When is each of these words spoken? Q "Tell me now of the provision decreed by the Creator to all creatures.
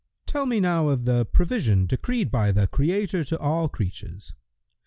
Q 0.25 0.31
"Tell 0.31 0.45
me 0.47 0.59
now 0.59 0.87
of 0.89 1.05
the 1.05 1.25
provision 1.25 1.85
decreed 1.85 2.31
by 2.31 2.51
the 2.51 2.65
Creator 2.65 3.23
to 3.25 3.37
all 3.39 3.69
creatures. 3.69 4.33